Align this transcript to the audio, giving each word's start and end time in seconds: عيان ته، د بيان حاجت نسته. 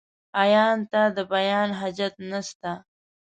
عيان 0.41 0.77
ته، 0.91 1.01
د 1.15 1.17
بيان 1.33 1.69
حاجت 1.79 2.13
نسته. 2.29 2.71